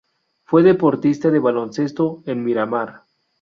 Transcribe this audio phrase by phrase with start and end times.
[0.45, 3.03] Fue deportista de baloncesto en Miramar.